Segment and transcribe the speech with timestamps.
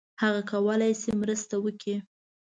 [0.21, 1.97] هغه کولای شي مرسته وکړي.